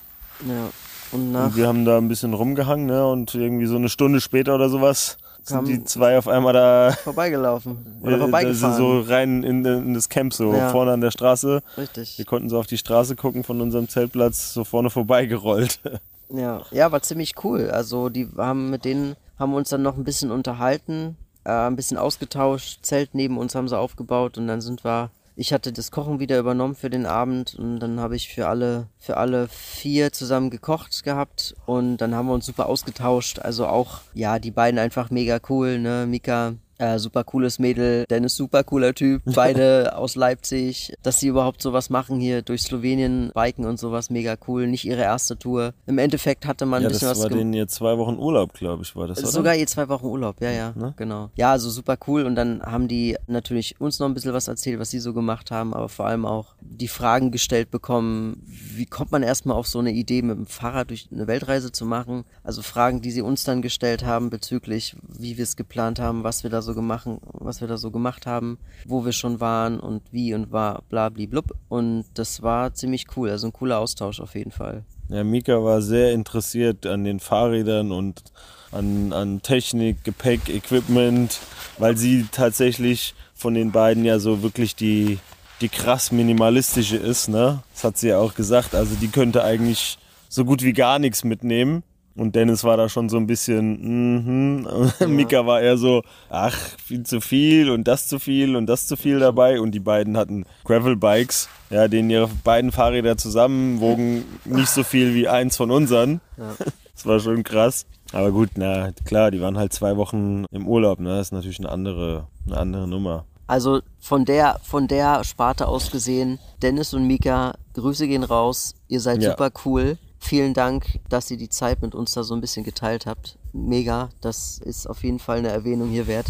[0.46, 0.70] Ja.
[1.12, 3.06] Und nach Und wir haben da ein bisschen rumgehangen ne?
[3.06, 7.98] und irgendwie so eine Stunde später oder sowas sind die zwei auf einmal da vorbeigelaufen.
[8.02, 8.74] Oder äh, vorbeigefahren.
[8.74, 10.70] sind so rein in, in das Camp, so Ja.
[10.70, 11.62] vorne an der Straße.
[11.76, 12.18] Richtig.
[12.18, 15.80] Wir konnten so auf die Straße gucken von unserem Zeltplatz, so vorne vorbeigerollt.
[16.28, 17.70] Ja, ja, war ziemlich cool.
[17.70, 21.76] Also die haben mit denen haben wir uns dann noch ein bisschen unterhalten, äh, ein
[21.76, 22.80] bisschen ausgetauscht.
[22.82, 25.10] Zelt neben uns haben sie aufgebaut und dann sind wir.
[25.38, 28.88] Ich hatte das Kochen wieder übernommen für den Abend und dann habe ich für alle
[28.96, 33.40] für alle vier zusammen gekocht gehabt und dann haben wir uns super ausgetauscht.
[33.40, 36.54] Also auch ja die beiden einfach mega cool, ne Mika.
[36.78, 41.88] Äh, super cooles Mädel, Dennis super cooler Typ, beide aus Leipzig, dass sie überhaupt sowas
[41.90, 45.72] machen hier durch Slowenien, Biken und sowas, mega cool, nicht ihre erste Tour.
[45.86, 48.18] Im Endeffekt hatte man ja, ein bisschen das was war gem- denen jetzt zwei Wochen
[48.18, 49.28] Urlaub, glaube ich, war das, oder?
[49.28, 50.92] Sogar ihr zwei Wochen Urlaub, ja, ja, Ne?
[50.96, 51.30] genau.
[51.36, 52.24] Ja, also super cool.
[52.24, 55.50] Und dann haben die natürlich uns noch ein bisschen was erzählt, was sie so gemacht
[55.50, 59.78] haben, aber vor allem auch die Fragen gestellt bekommen, wie kommt man erstmal auf so
[59.78, 62.24] eine Idee, mit dem Fahrrad durch eine Weltreise zu machen?
[62.42, 66.42] Also Fragen, die sie uns dann gestellt haben bezüglich, wie wir es geplant haben, was
[66.42, 70.02] wir da so gemacht, was wir da so gemacht haben, wo wir schon waren und
[70.12, 71.54] wie und war, bla, blub.
[71.68, 74.84] Und das war ziemlich cool, also ein cooler Austausch auf jeden Fall.
[75.08, 78.24] Ja, Mika war sehr interessiert an den Fahrrädern und
[78.72, 81.38] an, an Technik, Gepäck, Equipment,
[81.78, 85.18] weil sie tatsächlich von den beiden ja so wirklich die,
[85.60, 87.62] die krass minimalistische ist, ne?
[87.74, 88.74] Das hat sie ja auch gesagt.
[88.74, 89.98] Also die könnte eigentlich
[90.28, 91.82] so gut wie gar nichts mitnehmen.
[92.16, 94.66] Und Dennis war da schon so ein bisschen, mhm.
[95.00, 98.86] Und Mika war eher so, ach, viel zu viel und das zu viel und das
[98.86, 99.60] zu viel dabei.
[99.60, 105.14] Und die beiden hatten Gravel-Bikes, ja, denen ihre beiden Fahrräder zusammen wogen nicht so viel
[105.14, 106.20] wie eins von unseren.
[106.96, 107.84] Das war schon krass.
[108.14, 111.10] Aber gut, na klar, die waren halt zwei Wochen im Urlaub, ne?
[111.10, 113.26] Das ist natürlich eine andere, eine andere Nummer.
[113.46, 118.74] Also von der, von der Sparte aus gesehen, Dennis und Mika, Grüße gehen raus.
[118.88, 119.32] Ihr seid Ja.
[119.32, 119.98] super cool.
[120.28, 123.38] Vielen Dank, dass ihr die Zeit mit uns da so ein bisschen geteilt habt.
[123.52, 124.08] Mega.
[124.20, 126.26] Das ist auf jeden Fall eine Erwähnung hier wert.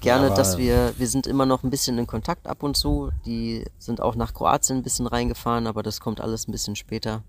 [0.00, 3.10] Gerne, Ja, dass wir, wir sind immer noch ein bisschen in Kontakt ab und zu.
[3.26, 7.24] Die sind auch nach Kroatien ein bisschen reingefahren, aber das kommt alles ein bisschen später.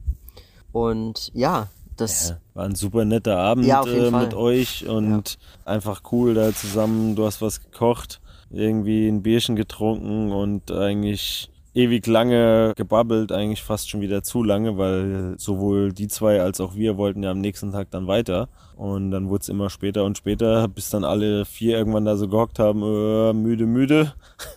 [0.71, 1.67] Und ja,
[1.97, 6.53] das, Ja, war ein super netter Abend Ja, äh, mit euch und einfach cool da
[6.53, 7.17] zusammen.
[7.17, 13.89] Du hast was gekocht, irgendwie ein Bierchen getrunken und eigentlich ewig lange gebabbelt, eigentlich fast
[13.89, 17.71] schon wieder zu lange, weil sowohl die zwei als auch wir wollten ja am nächsten
[17.71, 18.49] Tag dann weiter.
[18.75, 22.27] Und dann wurde es immer später und später, bis dann alle vier irgendwann da so
[22.27, 24.13] gehockt haben, äh, müde, müde.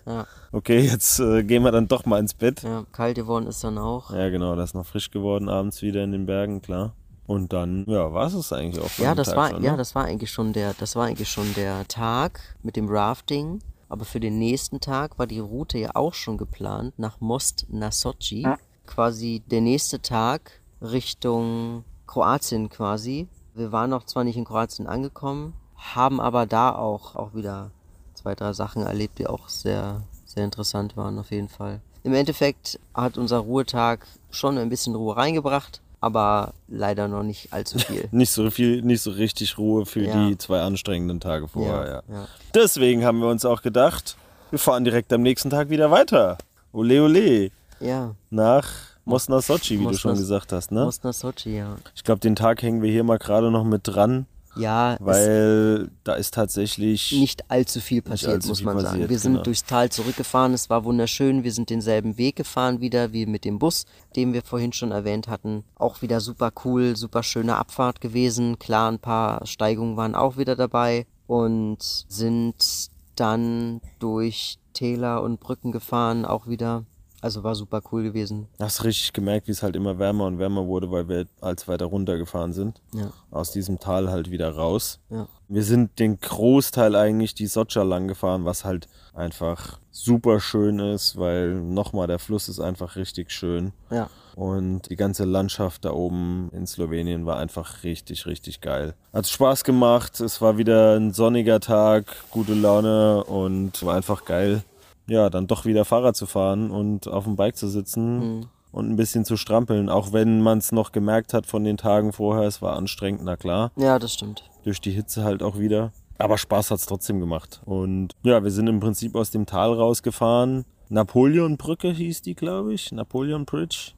[0.06, 2.62] ja, Okay, jetzt äh, gehen wir dann doch mal ins Bett.
[2.62, 4.10] ja, kalt geworden ist dann auch.
[4.10, 6.94] Ja, genau, das ist noch frisch geworden abends wieder in den Bergen, klar.
[7.26, 9.76] Und dann, ja, war es eigentlich auch Ja, das Tag war, schon, ja, ne?
[9.78, 13.60] das war eigentlich schon der, das war eigentlich schon der Tag mit dem Rafting.
[13.90, 17.90] Aber für den nächsten Tag war die Route ja auch schon geplant nach Most na
[17.90, 18.46] Sochi.
[18.86, 23.28] Quasi der nächste Tag Richtung Kroatien quasi.
[23.54, 27.72] Wir waren noch zwar nicht in Kroatien angekommen, haben aber da auch, auch wieder
[28.14, 31.80] zwei, drei Sachen erlebt, die auch sehr, sehr interessant waren auf jeden Fall.
[32.04, 37.78] Im Endeffekt hat unser Ruhetag schon ein bisschen Ruhe reingebracht, aber leider noch nicht allzu
[37.78, 38.08] viel.
[38.12, 40.28] Nicht so viel, nicht so richtig Ruhe für Ja.
[40.28, 42.14] die zwei anstrengenden Tage vorher, ja.
[42.14, 42.28] ja.
[42.54, 44.16] Deswegen haben wir uns auch gedacht,
[44.50, 46.38] wir fahren direkt am nächsten Tag wieder weiter.
[46.72, 47.50] Ole ole.
[47.80, 48.66] Ja, Nach
[49.04, 50.84] Mosna Sochi, wie du Mosna- schon gesagt hast, ne?
[50.84, 51.76] Mosna Sochi, ja.
[51.94, 54.26] Ich glaube, den Tag hängen wir hier mal gerade noch mit dran.
[54.56, 58.88] Ja, weil da ist tatsächlich nicht allzu viel passiert, allzu muss viel man sagen.
[58.88, 59.44] passiert, Wir sind genau.
[59.44, 61.44] durchs Tal zurückgefahren, es war wunderschön.
[61.44, 63.86] Wir sind denselben Weg gefahren wieder wie mit dem Bus,
[64.16, 65.64] den wir vorhin schon erwähnt hatten.
[65.76, 68.58] Auch wieder super cool, super schöne Abfahrt gewesen.
[68.58, 75.72] Klar, ein paar Steigungen waren auch wieder dabei und sind dann durch Täler und Brücken
[75.72, 76.84] gefahren, auch wieder.
[77.20, 78.48] Also war super cool gewesen.
[78.58, 81.86] Hast richtig gemerkt, wie es halt immer wärmer und wärmer wurde, weil wir als weiter
[81.86, 82.80] runtergefahren sind.
[82.94, 85.00] Ja, Aus diesem Tal halt wieder raus.
[85.10, 85.26] ja.
[85.52, 91.18] Wir sind den Großteil eigentlich die Socha lang gefahren, was halt einfach super schön ist,
[91.18, 93.72] weil nochmal der Fluss ist einfach richtig schön.
[93.90, 98.94] Ja, Und die ganze Landschaft da oben in Slowenien war einfach richtig, richtig geil.
[99.12, 100.20] Hat Spaß gemacht.
[100.20, 104.62] Es war wieder ein sonniger Tag, gute Laune und war einfach geil.
[105.10, 108.94] Ja, dann doch wieder Fahrrad zu fahren und auf dem Bike zu sitzen und ein
[108.94, 109.88] bisschen zu strampeln.
[109.88, 113.36] Auch wenn man es noch gemerkt hat von den Tagen vorher, es war anstrengend, na
[113.36, 113.72] klar.
[113.76, 114.44] ja, das stimmt.
[114.62, 115.90] Durch die Hitze halt auch wieder.
[116.18, 117.60] Aber Spaß hat's trotzdem gemacht.
[117.64, 120.64] Und ja, wir sind im Prinzip aus dem Tal rausgefahren.
[120.90, 122.90] Napoleonbrücke hieß die, glaube ich.
[122.92, 123.92] Napoleon Bridge.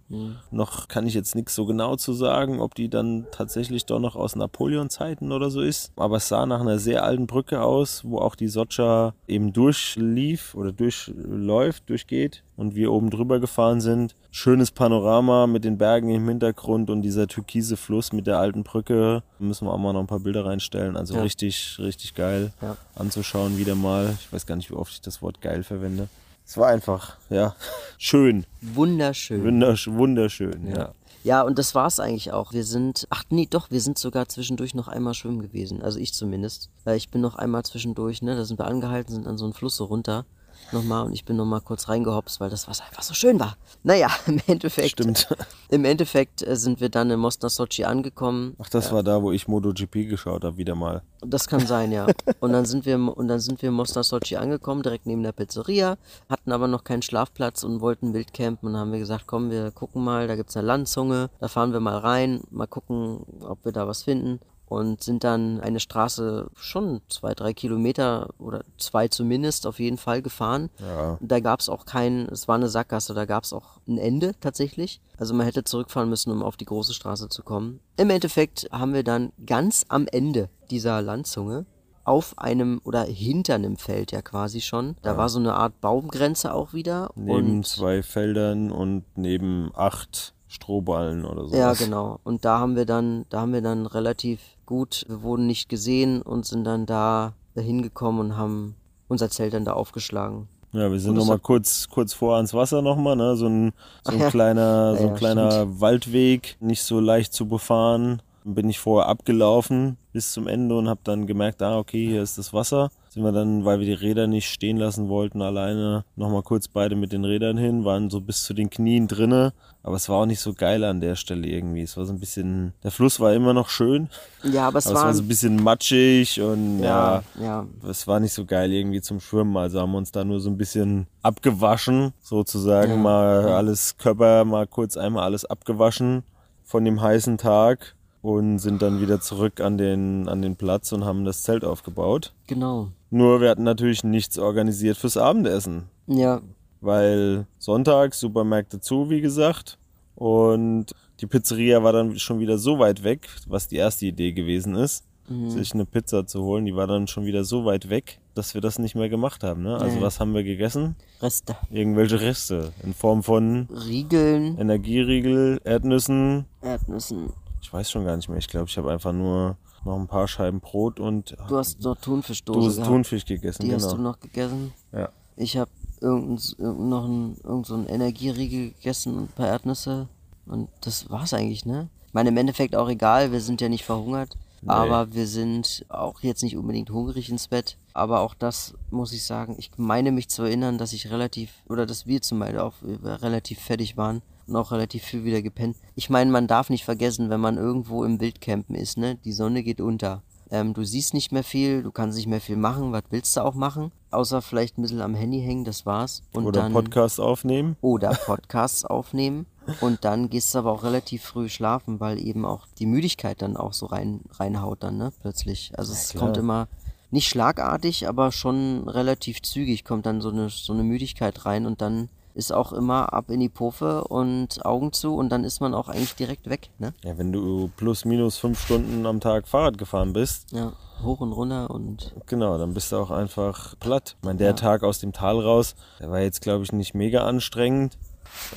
[0.51, 4.15] Noch kann ich jetzt nichts so genau zu sagen, ob die dann tatsächlich doch noch
[4.15, 5.91] aus Napoleon-Zeiten oder so ist.
[5.97, 10.55] Aber es sah nach einer sehr alten Brücke aus, wo auch die Socha eben durchlief
[10.55, 14.15] oder durchläuft, durchgeht und wir oben drüber gefahren sind.
[14.31, 19.23] Schönes Panorama mit den Bergen im Hintergrund und dieser türkise Fluss mit der alten Brücke.
[19.39, 20.99] Müssen wir auch mal noch ein paar Bilder reinstellen.
[20.99, 21.23] Also Ja.
[21.23, 22.77] richtig, richtig geil Ja.
[22.97, 24.15] anzuschauen wieder mal.
[24.21, 26.09] Ich weiß gar nicht, wie oft ich das Wort geil verwende.
[26.45, 27.55] Es war einfach, ja,
[27.99, 28.45] schön.
[28.61, 29.43] Wunderschön.
[29.45, 30.93] Wundersch wunderschön, ja.
[31.25, 32.53] Ja, und das war's eigentlich auch.
[32.53, 35.81] Wir sind, ach nee, doch, wir sind sogar zwischendurch noch einmal schwimmen gewesen.
[35.81, 36.69] Also ich zumindest.
[36.85, 39.53] Äh, Ich bin noch einmal zwischendurch, ne, da sind wir angehalten, sind an so einen
[39.55, 40.27] Fluss so runter.
[40.73, 43.57] Nochmal und ich bin nochmal kurz reingehopst, weil das Wasser einfach so schön war.
[43.83, 44.91] Naja, im Endeffekt.
[44.91, 45.29] Stimmt.
[45.69, 48.57] Im Endeffekt äh, sind wir dann in Mostar Sochi angekommen.
[48.59, 51.03] Ach, das war da, wo ich MotoGP geschaut habe, wieder mal.
[51.21, 52.07] Das kann sein, ja.
[52.41, 55.33] Und dann sind wir und dann sind wir in Mostar Sochi angekommen, direkt neben der
[55.33, 55.97] Pizzeria,
[56.29, 59.71] hatten aber noch keinen Schlafplatz und wollten wild campen und haben wir gesagt, komm, wir
[59.71, 63.73] gucken mal, da gibt's eine Landzunge, da fahren wir mal rein, mal gucken, ob wir
[63.73, 64.41] da was finden.
[64.73, 70.23] Und sind dann eine Straße schon zwei, drei Kilometer oder zwei zumindest auf jeden Fall
[70.23, 70.71] gefahren.
[70.79, 71.19] Ja.
[71.21, 75.03] Da gab's auch kein, es war eine Sackgasse, da gab's auch ein Ende tatsächlich.
[75.19, 77.81] Also man hätte zurückfahren müssen, um auf die große Straße zu kommen.
[77.99, 81.67] Im Endeffekt haben wir dann ganz am Ende dieser Landzunge
[82.05, 84.97] auf einem oder hinter einem Feld ja quasi schon.
[85.03, 87.11] Da war so eine Art Baumgrenze auch wieder.
[87.15, 91.57] Neben und zwei Feldern und neben acht Strohballen oder so.
[91.57, 92.21] ja, genau.
[92.25, 94.41] Und da haben wir dann, da haben wir dann relativ
[94.73, 98.75] gut, wir wurden nicht gesehen und sind dann da hingekommen und haben
[99.07, 100.49] unser Zelt dann da aufgeschlagen.
[100.73, 103.37] Ja, wir sind nochmal kurz, kurz vor ans Wasser nochmal, ne?
[103.37, 104.31] So ein, so ein ja.
[104.31, 108.23] kleiner, so ein ja, kleiner Waldweg, nicht so leicht zu befahren.
[108.45, 112.23] Dann bin ich vorher abgelaufen bis zum Ende und habe dann gemerkt, ah, okay, hier
[112.23, 112.91] ist das Wasser.
[113.09, 116.97] Sind wir dann, weil wir die Räder nicht stehen lassen wollten, alleine nochmal kurz beide
[116.97, 119.53] mit den Rädern hin, waren so bis zu den Knien drinne.
[119.83, 121.83] Aber es war auch nicht so geil an der Stelle irgendwie.
[121.83, 124.09] Es war so ein bisschen, der Fluss war immer noch schön,
[124.43, 127.67] Ja, aber es aber es war, war so ein bisschen matschig und ja, ja, ja,
[127.89, 130.49] es war nicht so geil irgendwie zum Schwimmen, also haben wir uns da nur so
[130.51, 136.23] ein bisschen abgewaschen, sozusagen Ja, mal alles Körper mal kurz einmal alles abgewaschen
[136.65, 141.05] von dem heißen Tag und sind dann wieder zurück an den an den Platz und
[141.05, 142.33] haben das Zelt aufgebaut.
[142.47, 142.89] genau.
[143.11, 146.41] Nur wir hatten natürlich nichts organisiert fürs Abendessen, Ja,
[146.81, 149.77] weil Sonntag Supermärkte zu, wie gesagt,
[150.15, 150.87] und
[151.21, 155.05] die Pizzeria war dann schon wieder so weit weg, was die erste Idee gewesen ist
[155.49, 158.61] sich eine Pizza zu holen, die war dann schon wieder so weit weg, dass wir
[158.61, 159.63] das nicht mehr gemacht haben.
[159.63, 159.77] Ne?
[159.79, 160.03] Also Nee.
[160.03, 160.95] was haben wir gegessen?
[161.23, 161.57] Reste.
[161.71, 166.45] Irgendwelche Reste in Form von Riegeln, Energieriegel, Erdnüssen.
[166.61, 167.33] Erdnüssen.
[167.63, 168.39] Ich weiß schon gar nicht mehr.
[168.39, 171.97] Ich glaube, ich habe einfach nur noch ein paar Scheiben Brot und Du hast noch
[171.97, 172.91] Thunfischdose Dose gehabt.
[172.91, 173.63] Thunfisch gegessen.
[173.63, 173.83] Die genau.
[173.83, 174.73] hast du noch gegessen.
[174.93, 175.09] ja.
[175.35, 175.71] Ich habe
[176.01, 180.09] irgendein, noch ein, irgend so ein Energieriegel gegessen und ein paar Erdnüsse.
[180.45, 181.89] Und das war's eigentlich, ne?
[182.09, 184.37] Ich meine, im Endeffekt auch egal, wir sind ja nicht verhungert.
[184.67, 187.79] Aber wir sind auch jetzt nicht unbedingt hungrig ins Bett.
[187.95, 191.87] Aber auch das muss ich sagen, ich meine mich zu erinnern, dass ich relativ, oder
[191.87, 195.77] dass wir zum Beispiel auch relativ fertig waren und auch relativ viel wieder gepennt.
[195.95, 199.17] Ich meine, man darf nicht vergessen, wenn man irgendwo im Wildcampen ist, ne?
[199.25, 200.23] Die Sonne geht unter.
[200.51, 202.93] Ähm, du siehst nicht mehr viel, du kannst nicht mehr viel machen.
[202.93, 203.91] Was willst du auch machen?
[204.11, 206.23] Außer vielleicht ein bisschen am Handy hängen, das war's.
[206.35, 207.77] Und Oder dann, Podcast aufnehmen.
[207.81, 209.47] oder Podcasts aufnehmen.
[209.81, 213.57] Und dann gehst du aber auch relativ früh schlafen, weil eben auch die Müdigkeit dann
[213.57, 215.13] auch so rein, reinhaut dann, ne?
[215.23, 215.73] Plötzlich.
[215.79, 216.25] Also es klar.
[216.25, 216.69] kommt immer
[217.11, 221.81] nicht schlagartig, aber schon relativ zügig kommt dann so eine, so eine Müdigkeit rein und
[221.81, 225.75] dann ist auch immer ab in die Puffe und Augen zu und dann ist man
[225.75, 226.71] auch eigentlich direkt weg.
[226.79, 226.93] Ne?
[227.05, 231.33] Ja, wenn du plus minus fünf Stunden am Tag Fahrrad gefahren bist, Ja, hoch und
[231.33, 234.17] runter und genau, dann bist du auch einfach platt.
[234.21, 237.25] Ich meine, der Tag aus dem Tal raus, der war jetzt, glaube ich, nicht mega
[237.25, 237.99] anstrengend.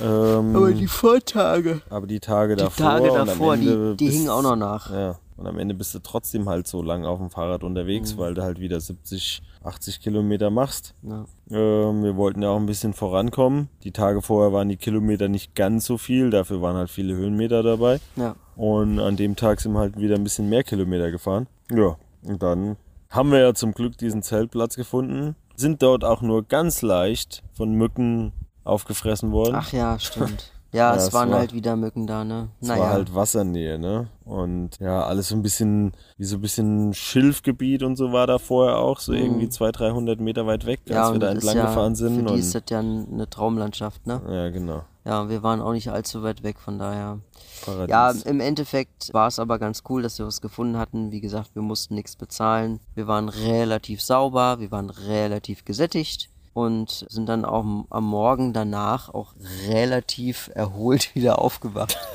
[0.02, 1.82] Ähm, Vortage.
[1.90, 4.42] aber die Tage Die davor, Tage und am davor, die, Ende die bist- hingen auch
[4.42, 4.90] noch nach.
[4.92, 8.17] Ja, und am Ende bist du trotzdem halt so lang auf dem Fahrrad unterwegs, Mhm.
[8.19, 10.93] weil du halt wieder 70, 80 Kilometer machst.
[11.04, 11.26] Ja.
[11.50, 13.69] Ähm, wir wollten ja auch ein bisschen vorankommen.
[13.84, 17.63] Die Tage vorher waren die Kilometer nicht ganz so viel, dafür waren halt viele Höhenmeter
[17.63, 18.00] dabei.
[18.15, 18.36] ja.
[18.56, 21.48] Und an dem Tag sind wir halt wieder ein bisschen mehr Kilometer gefahren.
[21.69, 22.78] Ja, und dann
[23.10, 25.36] haben wir ja zum Glück diesen Zeltplatz gefunden.
[25.58, 28.32] Sind dort auch nur ganz leicht von Mücken
[28.63, 29.56] aufgefressen worden.
[29.58, 30.52] Ach ja, stimmt.
[30.76, 32.50] Ja, Ja, es es waren war- halt wieder Mücken da, ne?
[32.62, 32.82] Es Naja.
[32.82, 34.08] war halt Wassernähe, ne?
[34.26, 38.40] Und ja, alles so ein bisschen, wie so ein bisschen Schilfgebiet und so war da
[38.40, 41.96] vorher auch, so irgendwie 200, 300 Meter weit weg, als wir da entlang ja, gefahren
[41.96, 42.18] sind.
[42.18, 44.22] Für die und, ist das ja eine Traumlandschaft, ne?
[44.28, 44.84] ja, genau.
[45.06, 47.20] Ja, wir waren auch nicht allzu weit weg, von daher.
[47.64, 47.92] Paradies.
[47.92, 51.12] Ja, im Endeffekt war es aber ganz cool, dass wir was gefunden hatten.
[51.12, 52.80] Wie gesagt, wir mussten nichts bezahlen.
[52.96, 59.10] Wir waren relativ sauber, wir waren relativ gesättigt und sind dann auch am- Morgen danach
[59.13, 59.34] auch
[59.68, 61.98] relativ erholt wieder aufgewacht.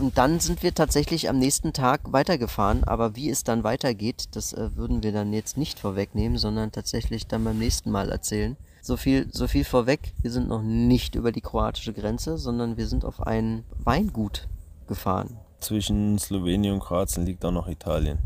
[0.00, 4.54] Und dann sind wir tatsächlich am nächsten Tag weitergefahren, aber wie es dann weitergeht, das
[4.54, 8.56] äh, würden wir dann jetzt nicht vorwegnehmen, sondern tatsächlich dann beim nächsten Mal erzählen.
[8.80, 12.88] So viel, so viel vorweg, wir sind noch nicht über die kroatische Grenze, sondern wir
[12.88, 14.48] sind auf ein Weingut
[14.88, 15.36] gefahren.
[15.60, 18.18] Zwischen Slowenien und Kroatien liegt auch noch Italien.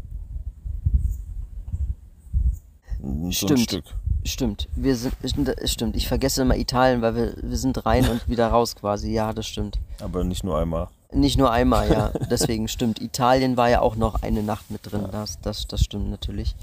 [3.02, 3.60] So ein Stimmt.
[3.60, 3.84] Stück.
[4.26, 8.28] Stimmt, wir sind, es stimmt, ich vergesse immer Italien, weil wir, wir sind rein und
[8.28, 9.12] wieder raus quasi.
[9.12, 9.78] Ja, das stimmt.
[10.00, 10.88] Aber nicht nur einmal.
[11.12, 12.10] Nicht nur einmal, ja.
[12.30, 13.00] Deswegen stimmt.
[13.00, 15.06] Italien war ja auch noch eine Nacht mit drin.
[15.12, 16.56] Das, das, das stimmt natürlich.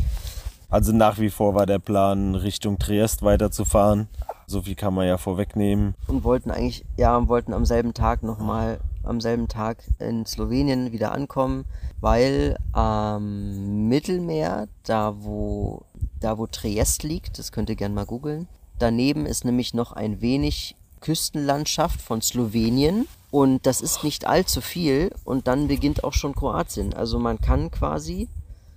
[0.70, 4.08] Also nach wie vor war der Plan, Richtung Triest weiterzufahren.
[4.48, 5.96] So viel kann man ja vorwegnehmen.
[6.08, 11.12] und wollten eigentlich, ja, wollten am selben Tag nochmal, am selben Tag in Slowenien wieder
[11.12, 11.66] ankommen,
[12.02, 15.84] weil am Mittelmeer, da wo,
[16.24, 18.48] da wo Triest liegt, das könnt ihr gerne mal googeln,
[18.80, 25.12] daneben ist nämlich noch ein wenig Küstenlandschaft von Slowenien und das ist nicht allzu viel
[25.26, 26.94] und dann beginnt auch schon Kroatien.
[26.94, 28.30] Also man kann quasi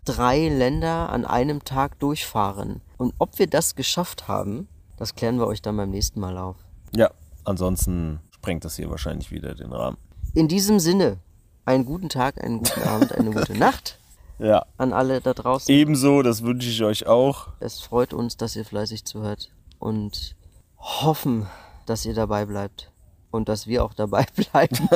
[0.04, 2.80] drei Länder an einem Tag durchfahren.
[2.96, 6.56] Und ob wir das geschafft haben, das klären wir euch dann beim nächsten Mal auf.
[6.94, 7.10] Ja,
[7.44, 9.98] ansonsten sprengt das hier wahrscheinlich wieder den Rahmen.
[10.34, 11.18] In diesem Sinne,
[11.64, 13.98] einen guten Tag, einen guten Abend, eine gute Nacht
[14.38, 15.74] Ja, an alle da draußen.
[15.74, 17.48] ebenso, das wünsche ich euch auch.
[17.60, 20.36] Es freut uns, dass ihr fleißig zuhört und
[20.78, 21.46] hoffen,
[21.86, 22.92] dass ihr dabei bleibt
[23.30, 24.88] und dass wir auch dabei bleiben,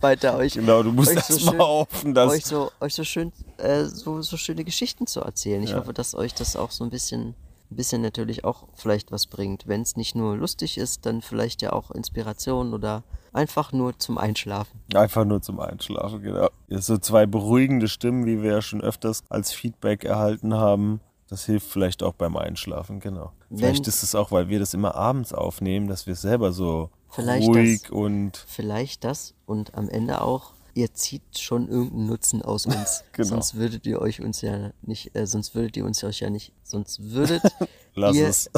[0.00, 3.04] weiter euch, Genau, du musst euch so mal schön- hoffen, dass euch so, euch so
[3.04, 5.62] schön, äh, so, so schöne Geschichten zu erzählen.
[5.62, 7.34] Ich hoffe, dass euch das auch so ein bisschen,
[7.70, 9.66] ein bisschen natürlich auch vielleicht was bringt.
[9.68, 13.02] Wenn es nicht nur lustig ist, dann vielleicht ja auch Inspiration oder
[13.32, 14.80] einfach nur zum Einschlafen.
[14.94, 16.48] Einfach nur zum Einschlafen, genau.
[16.68, 21.00] Ja, So zwei beruhigende Stimmen, wie wir ja schon öfters als Feedback erhalten haben.
[21.28, 23.30] Das hilft vielleicht auch beim Einschlafen, genau.
[23.54, 26.90] Vielleicht Wenn- ist es auch, weil wir das immer abends aufnehmen, dass wir selber so
[27.08, 27.90] Vielleicht ruhig das.
[27.92, 33.04] und Vielleicht das und am Ende auch, ihr zieht schon irgendeinen Nutzen aus uns.
[33.12, 33.28] Genau.
[33.28, 36.52] Sonst würdet ihr euch uns ja nicht, äh, sonst würdet ihr uns euch ja nicht,
[36.64, 37.42] sonst würdet
[37.94, 38.50] lass ihr, es.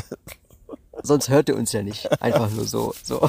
[1.03, 2.22] sonst hört ihr uns ja nicht.
[2.22, 2.94] Einfach nur so.
[3.03, 3.29] So,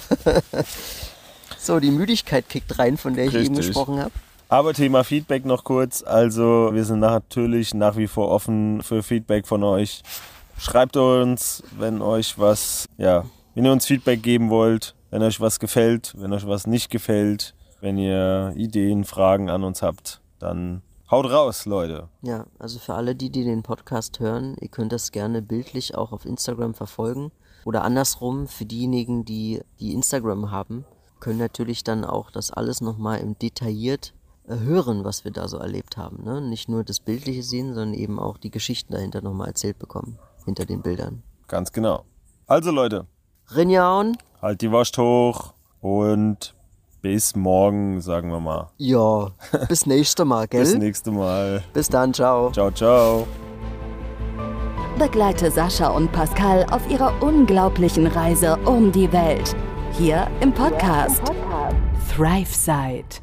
[1.58, 3.68] so die Müdigkeit kickt rein, von der ich eben Richtig.
[3.68, 4.12] gesprochen habe.
[4.50, 6.04] Aber Thema Feedback noch kurz.
[6.04, 10.04] Also wir sind natürlich nach wie vor offen für Feedback von euch.
[10.60, 15.60] Schreibt uns, wenn euch was, ja, wenn ihr uns Feedback geben wollt, wenn euch was
[15.60, 21.30] gefällt, wenn euch was nicht gefällt, wenn ihr Ideen, Fragen an uns habt, dann haut
[21.30, 22.08] raus, Leute.
[22.22, 26.14] Ja, also für alle die, die den Podcast hören, ihr könnt das gerne bildlich auch
[26.14, 27.34] auf Instagram verfolgen.
[27.66, 30.86] Oder andersrum, für diejenigen, die, die Instagram haben,
[31.20, 34.14] können natürlich dann auch das alles nochmal im detailliert
[34.48, 36.24] äh, hören, was wir da so erlebt haben.
[36.24, 36.40] Ne?
[36.40, 40.18] Nicht nur das Bildliche sehen, sondern eben auch die Geschichten dahinter nochmal erzählt bekommen.
[40.46, 41.22] Hinter den Bildern.
[41.50, 42.06] Ganz genau.
[42.48, 43.08] Also Leute,
[43.54, 46.54] Rinjaun, halt die Wurst hoch und
[47.04, 48.70] bis morgen, sagen wir mal.
[48.78, 49.28] ja,
[49.68, 50.62] bis nächste Mal, gell?
[50.62, 51.62] Bis nächste Mal.
[51.74, 52.50] bis dann, ciao.
[52.52, 53.28] Ciao, ciao.
[54.98, 59.56] Begleite Sascha und Pascal auf ihrer unglaublichen Reise um die Welt.
[59.92, 61.22] Hier im Podcast,
[62.16, 63.23] ThriveSide.